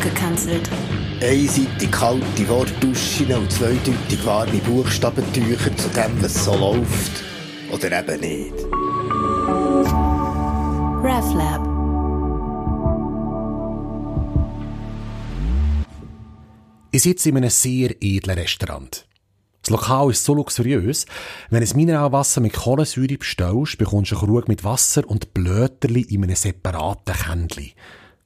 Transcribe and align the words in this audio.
abgekanzelt. 0.00 0.68
Einseitig 1.20 1.90
kalte 1.90 2.48
Wortduschen 2.48 3.32
und 3.34 3.52
zweideutig 3.52 4.24
warme 4.24 4.58
Buchstabentücher 4.58 5.76
zu 5.76 5.88
dem, 5.90 6.22
was 6.22 6.44
so 6.44 6.54
läuft. 6.54 7.22
Oder 7.70 8.00
eben 8.00 8.20
nicht. 8.20 8.54
RefLab. 11.04 11.68
Ich 16.92 17.02
sitze 17.02 17.28
in 17.28 17.36
einem 17.36 17.50
sehr 17.50 17.94
edlen 18.00 18.38
Restaurant. 18.38 19.06
Das 19.62 19.70
Lokal 19.70 20.10
ist 20.10 20.24
so 20.24 20.34
luxuriös, 20.34 21.04
wenn 21.50 21.64
du 21.64 21.76
Mineralwasser 21.76 22.40
mit 22.40 22.54
Kohlensäure 22.54 23.18
bestellst, 23.18 23.78
bekommst 23.78 24.10
du 24.10 24.18
einen 24.18 24.26
Krug 24.26 24.48
mit 24.48 24.64
Wasser 24.64 25.08
und 25.08 25.34
Blöterli 25.34 26.00
in 26.00 26.24
einem 26.24 26.34
separaten 26.34 27.14
Kännchen. 27.14 27.72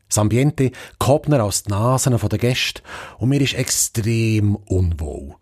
Das 0.08 0.18
Ambiente 0.18 0.70
Kobner 0.98 1.42
aus 1.42 1.64
den 1.64 1.70
Nasen 1.70 2.16
der 2.16 2.38
Gäste 2.38 2.82
und 3.18 3.30
mir 3.30 3.40
ist 3.40 3.54
extrem 3.54 4.56
unwohl. 4.56 5.34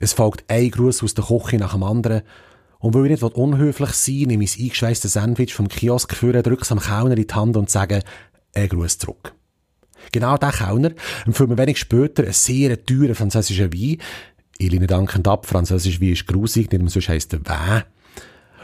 Es 0.00 0.12
folgt 0.12 0.44
ein 0.48 0.70
Gruß 0.70 1.02
aus 1.02 1.14
der 1.14 1.24
Küche 1.24 1.56
nach 1.56 1.72
dem 1.72 1.82
anderen 1.82 2.22
und 2.78 2.94
weil 2.94 3.10
ich 3.10 3.20
nicht 3.20 3.34
unhöflich 3.34 3.90
sein 3.90 4.24
nehme 4.28 4.44
ich 4.44 4.52
das 4.52 4.60
eingeschweisste 4.60 5.08
Sandwich 5.08 5.54
vom 5.54 5.68
Kiosk 5.68 6.14
führen, 6.14 6.42
drücke 6.42 6.62
es 6.62 6.72
am 6.72 6.78
Kellner 6.78 7.16
in 7.16 7.26
die 7.26 7.34
Hand 7.34 7.56
und 7.56 7.70
sage, 7.70 8.02
ein 8.54 8.68
Gruß 8.68 8.98
zurück. 8.98 9.34
Genau 10.12 10.36
der 10.36 10.52
Kellner 10.52 10.92
empfiehlt 11.26 11.48
mir 11.48 11.58
wenig 11.58 11.78
später 11.78 12.22
einen 12.22 12.32
sehr 12.32 12.84
teuren 12.84 13.14
französischen 13.14 13.72
Wein. 13.72 13.98
Ich 14.58 14.70
lehne 14.70 14.86
dankend 14.86 15.26
ab, 15.26 15.46
französisch 15.46 16.00
Wein 16.00 16.12
ist 16.12 16.26
grusig, 16.26 16.70
nicht 16.70 16.80
mehr 16.80 16.90
sonst 16.90 17.08
heisst 17.08 17.32
der 17.32 17.44
Wein. 17.46 17.84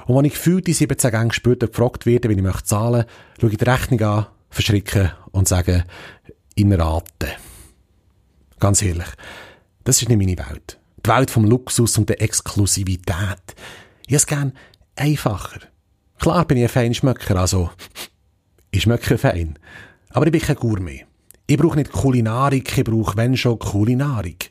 Und 0.06 0.16
wenn 0.16 0.24
ich 0.26 0.34
gefühlt 0.34 0.66
die 0.66 0.72
17 0.72 1.10
Gänge 1.10 1.32
später 1.32 1.66
gefragt 1.66 2.06
werde, 2.06 2.28
wie 2.28 2.34
ich 2.34 2.42
möchte 2.42 2.64
zahlen, 2.64 3.04
schaue 3.40 3.50
ich 3.50 3.56
die 3.56 3.64
Rechnung 3.64 4.00
an, 4.02 4.26
verschrecke 4.54 5.12
und 5.32 5.48
sage, 5.48 5.84
in 6.54 6.72
Raten. 6.72 7.30
Ganz 8.60 8.82
ehrlich, 8.82 9.08
das 9.82 10.00
ist 10.00 10.08
nicht 10.08 10.18
meine 10.18 10.38
Welt. 10.38 10.78
Die 11.04 11.10
Welt 11.10 11.30
vom 11.30 11.44
Luxus 11.44 11.98
und 11.98 12.08
der 12.08 12.22
Exklusivität. 12.22 13.54
Ich 14.06 14.14
es 14.14 14.26
gern 14.26 14.52
einfacher. 14.96 15.60
Klar 16.18 16.46
bin 16.46 16.58
ich 16.58 16.64
ein 16.64 16.68
Feinschmöcker, 16.68 17.36
also 17.36 17.70
ich 18.70 18.82
schmecke 18.82 19.18
fein. 19.18 19.58
Aber 20.10 20.26
ich 20.26 20.32
bin 20.32 20.40
kein 20.40 20.56
Gourmet. 20.56 21.04
Ich 21.46 21.58
brauche 21.58 21.76
nicht 21.76 21.92
Kulinarik, 21.92 22.78
ich 22.78 22.84
brauche, 22.84 23.16
wenn 23.16 23.36
schon, 23.36 23.58
Kulinarik. 23.58 24.50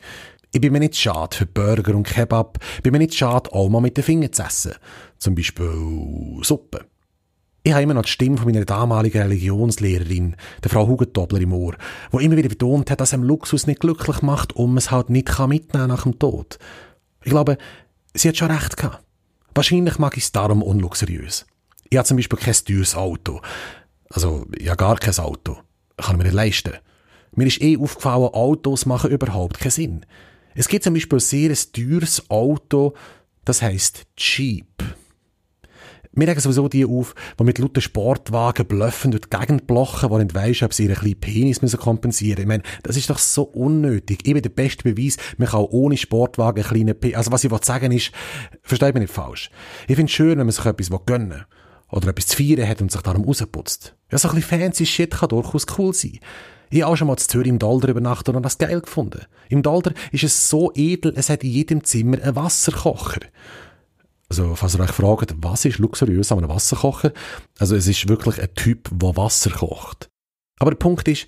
Ich 0.52 0.62
bin 0.62 0.72
mir 0.72 0.80
nicht 0.80 0.96
schade 0.96 1.36
für 1.36 1.46
Burger 1.48 1.96
und 1.96 2.08
Kebab, 2.08 2.60
bin 2.84 2.92
mir 2.92 3.00
nicht 3.00 3.16
schade, 3.16 3.52
auch 3.52 3.70
mal 3.70 3.82
mit 3.82 3.98
den 3.98 4.04
Fingern 4.04 4.32
zu 4.32 4.44
essen. 4.44 4.74
Zum 5.18 5.34
Beispiel 5.34 6.40
Suppe. 6.44 6.86
Ich 7.66 7.72
habe 7.72 7.84
immer 7.84 7.94
noch 7.94 8.02
die 8.02 8.10
Stimme 8.10 8.36
von 8.36 8.46
meiner 8.46 8.66
damaligen 8.66 9.22
Religionslehrerin, 9.22 10.36
der 10.62 10.70
Frau 10.70 10.86
Hugentobler 10.86 11.40
im 11.40 11.54
Ohr, 11.54 11.76
wo 12.12 12.20
immer 12.20 12.36
wieder 12.36 12.50
betont 12.50 12.92
hat, 12.92 13.00
dass 13.00 13.14
einem 13.14 13.24
Luxus 13.24 13.68
nicht 13.68 13.80
glücklich 13.80 14.22
macht 14.22 14.52
und 14.54 14.72
man 14.72 14.80
es 14.80 14.92
halt 14.92 15.10
nicht 15.10 15.40
mitnehmen 15.48 15.88
nach 15.88 16.04
dem 16.04 16.20
Tod. 16.20 16.60
Ich 17.24 17.32
glaube, 17.32 17.58
sie 18.14 18.28
hat 18.28 18.36
schon 18.36 18.52
recht 18.52 18.76
gehabt. 18.76 19.02
Wahrscheinlich 19.56 19.98
mag 19.98 20.18
ich 20.18 20.24
es 20.24 20.34
darum 20.34 20.62
unluxuriös. 20.62 21.46
Ich 21.90 21.98
habe 21.98 22.06
zum 22.06 22.18
Beispiel 22.18 22.40
kein 22.40 22.54
teures 22.54 22.96
Auto. 22.96 23.40
Also, 24.10 24.46
habe 24.68 24.76
gar 24.76 24.98
kein 24.98 25.18
Auto. 25.20 25.58
Kann 25.96 26.16
ich 26.16 26.18
mir 26.18 26.24
nicht 26.26 26.34
leisten. 26.34 26.74
Mir 27.32 27.48
ist 27.48 27.62
eh 27.62 27.78
aufgefallen, 27.78 28.34
Autos 28.34 28.86
machen 28.86 29.10
überhaupt 29.10 29.60
keinen 29.60 29.72
Sinn. 29.72 30.06
Es 30.54 30.68
gibt 30.68 30.84
zum 30.84 30.96
Beispiel 30.96 31.20
sehr 31.22 31.56
teures 31.72 32.30
Auto, 32.30 32.94
das 33.46 33.62
heisst 33.62 34.06
Jeep. 34.18 34.84
Wir 36.16 36.28
regen 36.28 36.40
sowieso 36.40 36.68
die 36.68 36.86
auf, 36.86 37.16
die 37.40 37.44
mit 37.44 37.58
lauter 37.58 37.82
Sportwagen 37.82 38.68
blöffen 38.68 39.12
durch 39.12 39.24
die 39.24 39.36
Gegend 39.36 39.66
blochen, 39.66 40.10
die 40.10 40.18
nicht 40.18 40.36
weiss, 40.36 40.62
ob 40.62 40.74
sie 40.74 40.86
ihren 40.86 40.96
kleinen 40.96 41.20
Penis 41.20 41.62
müssen 41.64 41.80
kompensieren 41.80 42.36
müssen. 42.36 42.42
Ich 42.42 42.48
meine, 42.48 42.64
das 42.84 42.98
ist 42.98 43.10
doch 43.10 43.18
so 43.18 43.44
unnötig. 43.44 44.20
Ich 44.24 44.34
bin 44.34 44.44
der 44.44 44.50
beste 44.50 44.84
Beweis, 44.84 45.18
man 45.38 45.48
kann 45.48 45.62
auch 45.62 45.72
ohne 45.72 45.98
Sportwagen 45.98 46.64
einen 46.64 46.72
kleinen 46.72 47.00
Penis... 47.00 47.18
Also 47.18 47.32
was 47.32 47.44
ich 47.44 47.52
sagen 47.64 47.92
ist, 47.92 48.12
versteht 48.62 48.94
mich 48.94 49.02
nicht 49.02 49.14
falsch. 49.14 49.50
Ich 49.88 49.96
finde 49.96 50.10
es 50.10 50.12
schön, 50.12 50.38
wenn 50.38 50.46
man 50.46 50.52
sich 50.52 50.66
etwas 50.66 50.90
gönnen 51.06 51.32
will. 51.32 51.46
Oder 51.90 52.10
etwas 52.10 52.28
zu 52.28 52.38
feiern 52.38 52.68
hat 52.68 52.82
und 52.82 52.92
sich 52.92 53.02
darum 53.02 53.24
rausputzt. 53.24 53.96
Ja, 54.12 54.18
so 54.18 54.30
ein 54.30 54.36
bisschen 54.36 54.60
fancy 54.60 54.86
Shit 54.86 55.12
kann 55.12 55.30
durchaus 55.30 55.66
cool 55.78 55.94
sein. 55.94 56.20
Ich 56.70 56.82
habe 56.82 56.92
auch 56.92 56.96
schon 56.96 57.08
mal 57.08 57.18
zu 57.18 57.28
Zürich 57.28 57.50
im 57.50 57.60
Dolder 57.60 57.90
übernachtet 57.90 58.36
und 58.36 58.44
das 58.44 58.58
geil 58.58 58.82
gefunden. 58.82 59.22
Im 59.50 59.62
Dolder 59.62 59.94
ist 60.12 60.24
es 60.24 60.50
so 60.50 60.72
edel, 60.74 61.14
es 61.16 61.30
hat 61.30 61.44
in 61.44 61.52
jedem 61.52 61.84
Zimmer 61.84 62.20
einen 62.22 62.36
Wasserkocher. 62.36 63.22
Also, 64.34 64.56
falls 64.56 64.74
ihr 64.74 64.80
euch 64.80 64.90
fragt, 64.90 65.36
was 65.44 65.64
ist 65.64 65.78
luxuriös 65.78 66.32
an 66.32 66.40
einem 66.40 66.50
Wasserkocher? 66.50 67.14
Also, 67.60 67.76
es 67.76 67.86
ist 67.86 68.10
wirklich 68.10 68.42
ein 68.42 68.52
Typ, 68.56 68.90
der 68.92 69.16
Wasser 69.16 69.52
kocht. 69.52 70.10
Aber 70.58 70.72
der 70.72 70.78
Punkt 70.78 71.08
ist, 71.08 71.28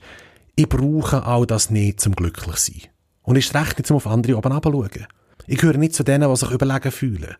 ich 0.55 0.67
brauche 0.67 1.23
auch 1.27 1.45
das 1.45 1.69
nicht 1.69 1.99
zum 1.99 2.15
glücklich 2.15 2.55
sein. 2.55 2.81
Und 3.21 3.35
ist 3.35 3.53
recht 3.53 3.77
nicht, 3.77 3.91
um 3.91 3.97
auf 3.97 4.07
andere 4.07 4.35
oben 4.35 4.51
schauen. 4.51 5.05
Ich 5.45 5.59
gehöre 5.59 5.77
nicht 5.77 5.93
zu 5.93 6.01
denen, 6.01 6.27
die 6.27 6.35
sich 6.35 6.49
überlegen 6.49 6.91
fühlen. 6.91 7.35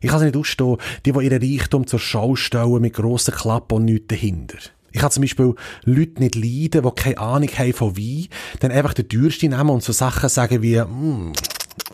Ich 0.00 0.08
kann 0.08 0.20
es 0.20 0.24
nicht 0.24 0.36
ausstehen, 0.36 0.78
die, 1.04 1.12
die 1.12 1.24
ihren 1.24 1.42
Reichtum 1.42 1.86
zur 1.86 1.98
Schau 1.98 2.34
stellen 2.34 2.80
mit 2.80 2.94
grossen 2.94 3.34
Klappen 3.34 3.74
und 3.74 3.84
nichts 3.84 4.06
dahinter. 4.08 4.56
Ich 4.92 5.00
kann 5.02 5.10
zum 5.10 5.20
Beispiel 5.20 5.54
Leute 5.84 6.20
nicht 6.22 6.36
leiden, 6.36 6.88
die 6.88 7.02
keine 7.02 7.18
Ahnung 7.18 7.50
haben 7.50 7.72
von 7.74 7.98
Wein, 7.98 8.28
dann 8.60 8.70
einfach 8.70 8.94
den 8.94 9.10
teuersten 9.10 9.50
nehmen 9.50 9.68
und 9.68 9.82
so 9.82 9.92
Sachen 9.92 10.30
sagen 10.30 10.62
wie, 10.62 10.80
mm, 10.80 11.34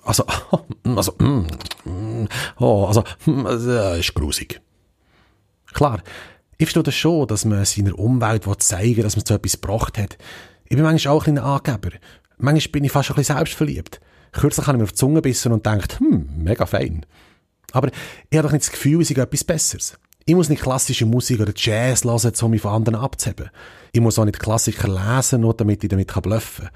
also, 0.05 0.25
also, 0.85 1.15
mm, 1.19 1.25
mm, 1.25 1.47
oh, 2.59 2.87
also, 2.87 3.05
mm, 3.27 3.45
das 3.45 3.99
ist 3.99 4.15
grusig. 4.15 4.61
Klar, 5.73 6.03
ich 6.57 6.67
verstehe 6.67 6.83
das 6.83 6.95
schon, 6.95 7.27
dass 7.29 7.45
man 7.45 7.65
seiner 7.65 7.99
Umwelt 7.99 8.45
zeigen 8.63 8.97
will, 8.97 9.05
dass 9.05 9.17
man 9.17 9.25
so 9.25 9.35
etwas 9.35 9.61
gebracht 9.61 9.99
hat. 9.99 10.19
Ich 10.65 10.77
bin 10.77 10.85
manchmal 10.85 11.15
auch 11.15 11.27
ein 11.27 11.35
kleiner 11.35 11.45
Angeber. 11.45 11.97
Manchmal 12.39 12.73
bin 12.73 12.85
ich 12.85 12.93
fast 12.93 13.11
ein 13.11 13.17
bisschen 13.17 13.37
selbstverliebt. 13.37 14.01
Kürzlich 14.33 14.67
habe 14.67 14.77
ich 14.77 14.81
mir 14.81 14.85
auf 14.85 14.93
die 14.93 14.97
Zunge 14.97 15.23
bissen 15.23 15.53
und 15.53 15.65
denkt, 15.65 16.01
hm, 16.01 16.29
mega 16.37 16.67
fein. 16.67 17.07
Aber 17.73 17.89
ich 17.89 18.37
habe 18.37 18.49
doch 18.49 18.53
nicht 18.53 18.65
das 18.65 18.73
Gefühl, 18.73 19.03
es 19.03 19.09
sei 19.09 19.21
etwas 19.21 19.45
Besseres. 19.45 19.99
Ich 20.25 20.35
muss 20.35 20.49
nicht 20.49 20.63
klassische 20.63 21.07
Musik 21.07 21.41
oder 21.41 21.53
Jazz 21.55 22.05
hören, 22.05 22.33
um 22.43 22.51
mich 22.51 22.61
von 22.61 22.73
anderen 22.73 23.01
abzuheben. 23.01 23.51
Ich 23.93 24.01
muss 24.01 24.19
auch 24.19 24.25
nicht 24.25 24.39
Klassiker 24.39 24.89
lesen, 24.89 25.41
nur 25.41 25.55
damit 25.55 25.83
ich 25.83 25.89
damit 25.89 26.13
bluffen 26.23 26.67
kann. 26.67 26.75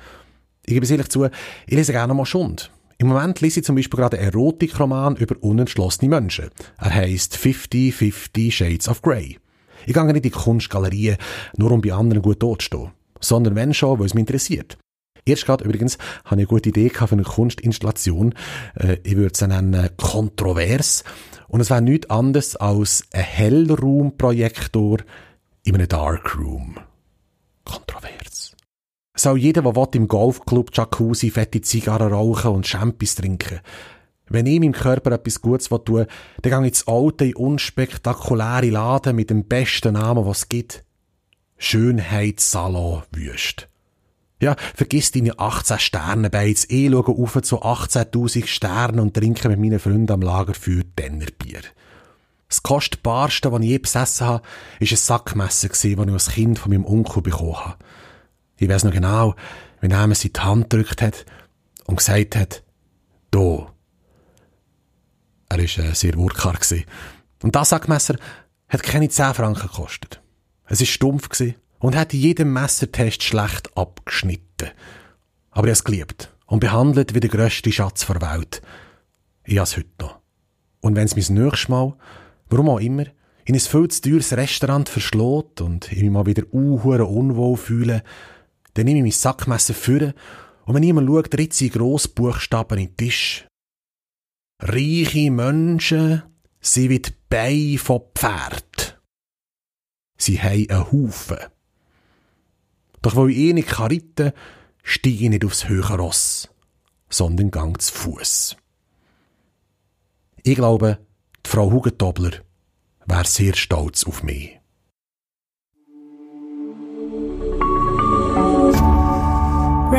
Ich 0.64 0.74
gebe 0.74 0.84
es 0.84 0.90
ehrlich 0.90 1.08
zu, 1.08 1.24
ich 1.24 1.74
lese 1.74 1.92
gerne 1.92 2.14
mal 2.14 2.24
Schund. 2.24 2.70
Im 3.02 3.08
Moment 3.08 3.40
lese 3.40 3.58
ich 3.58 3.66
zum 3.66 3.74
Beispiel 3.74 3.98
gerade 3.98 4.16
einen 4.16 4.28
Erotikroman 4.28 5.16
über 5.16 5.34
unentschlossene 5.40 6.08
Menschen. 6.08 6.50
Er 6.78 6.94
heisst 6.94 7.36
50, 7.36 7.92
50 7.92 8.56
Shades 8.56 8.88
of 8.88 9.02
Grey. 9.02 9.40
Ich 9.86 9.92
gehe 9.92 10.04
nicht 10.04 10.14
in 10.14 10.22
die 10.22 10.30
Kunstgalerien, 10.30 11.16
nur 11.56 11.72
um 11.72 11.80
bei 11.80 11.92
anderen 11.92 12.22
gut 12.22 12.40
dort 12.40 12.62
zu 12.62 12.66
stehen. 12.66 12.90
Sondern 13.18 13.56
wenn 13.56 13.74
schon, 13.74 13.98
weil 13.98 14.06
es 14.06 14.14
mich 14.14 14.20
interessiert. 14.20 14.78
Erst 15.24 15.46
gerade 15.46 15.64
übrigens 15.64 15.98
habe 16.24 16.26
ich 16.26 16.32
eine 16.32 16.46
gute 16.46 16.68
Idee 16.68 16.90
für 16.90 17.10
eine 17.10 17.24
Kunstinstallation. 17.24 18.36
Äh, 18.76 18.98
ich 19.02 19.16
würde 19.16 19.36
sie 19.36 19.48
nennen 19.48 19.90
kontrovers. 19.96 21.02
Und 21.48 21.60
es 21.60 21.70
wäre 21.70 21.82
nichts 21.82 22.08
anderes 22.08 22.54
als 22.54 23.02
ein 23.10 23.22
Hellraumprojektor 23.22 24.98
in 25.64 25.74
einem 25.74 25.88
Darkroom. 25.88 26.76
Soll 29.14 29.38
jeder, 29.38 29.62
der 29.62 29.76
will, 29.76 29.88
im 29.94 30.08
Golfclub 30.08 30.70
Jacuzzi 30.72 31.30
fette 31.30 31.60
Zigarren 31.60 32.12
rauchen 32.12 32.52
und 32.52 32.66
Champis 32.66 33.14
trinken. 33.14 33.60
Wenn 34.28 34.46
ich 34.46 34.60
meinem 34.60 34.72
Körper 34.72 35.12
etwas 35.12 35.42
Gutes 35.42 35.68
tun 35.68 35.82
will, 35.86 36.06
dann 36.40 36.50
gehe 36.50 36.60
ich 36.60 36.68
ins 36.68 36.88
alte, 36.88 37.34
unspektakuläre 37.34 38.70
Laden 38.70 39.16
mit 39.16 39.28
dem 39.28 39.44
besten 39.44 39.94
Namen, 39.94 40.24
was 40.24 40.38
es 40.38 40.48
gibt. 40.48 40.84
Schönheitssalon 41.58 43.02
Wüst. 43.12 43.68
Ja, 44.40 44.56
vergiss 44.74 45.12
deine 45.12 45.38
18 45.38 45.78
Sterne 45.78 46.30
Beiz. 46.30 46.66
Ich 46.68 46.90
schaue 46.90 47.06
auf 47.06 47.40
zu 47.42 47.62
18.000 47.62 48.46
Sternen 48.46 48.98
und 48.98 49.14
trinke 49.14 49.48
mit 49.48 49.60
meinen 49.60 49.78
Freunden 49.78 50.10
am 50.10 50.22
Lagerfeuer 50.22 50.82
Dennerbier. 50.98 51.60
Das 52.48 52.62
kostbarste, 52.62 53.50
das 53.50 53.60
ich 53.60 53.68
je 53.68 53.78
besessen 53.78 54.26
habe, 54.26 54.42
war 54.42 54.88
ein 54.90 54.96
Sackmesser, 54.96 55.68
das 55.68 55.84
ich 55.84 55.96
als 55.96 56.30
Kind 56.30 56.58
von 56.58 56.72
meinem 56.72 56.84
Onkel 56.84 57.22
bekommen 57.22 57.56
habe. 57.56 57.76
Ich 58.62 58.68
weiß 58.68 58.84
noch 58.84 58.92
genau, 58.92 59.34
wenn 59.80 59.90
er 59.90 60.06
mir 60.06 60.14
seine 60.14 60.44
Hand 60.44 60.70
gedrückt 60.70 61.02
hat 61.02 61.26
und 61.86 61.96
gesagt 61.96 62.36
hat, 62.36 62.62
«Do». 63.32 63.68
Er 65.48 65.58
war 65.58 65.64
äh, 65.64 65.94
sehr 65.94 66.16
wortkarg. 66.16 66.64
Und 67.42 67.56
das 67.56 67.70
Sackmesser 67.70 68.14
hat 68.68 68.84
keine 68.84 69.08
10 69.08 69.34
Franken 69.34 69.66
gekostet. 69.66 70.22
Es 70.66 70.78
war 70.78 70.86
stumpf 70.86 71.28
und 71.80 71.96
hat 71.96 72.14
in 72.14 72.20
jedem 72.20 72.52
Messertest 72.52 73.24
schlecht 73.24 73.76
abgeschnitten. 73.76 74.70
Aber 75.50 75.66
er 75.66 75.72
hat 75.72 75.78
es 75.78 75.84
geliebt 75.84 76.32
und 76.46 76.60
behandelt 76.60 77.16
wie 77.16 77.20
der 77.20 77.30
grösste 77.30 77.72
Schatz 77.72 78.06
der 78.06 78.22
Welt. 78.22 78.62
Ich 79.42 79.58
habe 79.58 79.64
es 79.64 79.76
heute 79.76 79.90
noch. 80.00 80.20
Und 80.80 80.94
wenn 80.94 81.06
es 81.06 81.16
mein 81.16 81.36
nächstes 81.36 81.68
Mal, 81.68 81.96
warum 82.48 82.68
auch 82.68 82.78
immer, 82.78 83.06
in 83.44 83.56
ein 83.56 83.60
viel 83.60 83.88
zu 83.88 84.02
teures 84.02 84.36
Restaurant 84.36 84.88
verschlägt 84.88 85.60
und 85.60 85.90
ich 85.90 86.00
mich 86.00 86.12
mal 86.12 86.26
wieder 86.26 86.44
unwohl 86.52 87.56
fühle, 87.56 88.04
dann 88.74 88.84
nehme 88.84 89.00
ich 89.00 89.04
mein 89.04 89.12
Sackmesser 89.12 89.74
führen 89.74 90.14
und 90.64 90.74
wenn 90.74 90.82
jemand 90.82 91.08
schaut, 91.08 91.36
ritze 91.36 91.66
ich 91.66 91.72
Grossbuchstaben 91.72 92.78
in 92.78 92.86
den 92.88 92.96
Tisch. 92.96 93.46
Reiche 94.60 95.30
Menschen 95.30 96.22
sind 96.60 96.90
wie 96.90 97.00
die 97.00 97.12
Beine 97.28 97.78
von 97.78 98.02
Pferd. 98.14 99.00
Sie 100.16 100.40
haben 100.40 100.70
einen 100.70 100.92
Haufen. 100.92 101.38
Doch 103.02 103.16
weil 103.16 103.30
ich 103.30 103.38
eh 103.38 103.52
nicht 103.52 103.80
reiten 103.80 104.14
kann, 104.14 104.32
steige 104.84 105.24
ich 105.24 105.30
nicht 105.30 105.44
aufs 105.44 105.68
höhere 105.68 105.96
Ross, 105.96 106.48
sondern 107.08 107.50
gang 107.50 107.80
zu 107.80 107.92
Fuß. 107.92 108.56
Ich 110.44 110.54
glaube, 110.54 110.98
die 111.44 111.50
Frau 111.50 111.70
Hugentobler 111.72 112.30
wäre 113.06 113.26
sehr 113.26 113.54
stolz 113.54 114.04
auf 114.04 114.22
mich. 114.22 114.61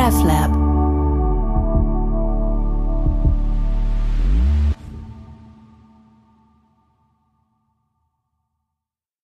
RefLab 0.03 0.62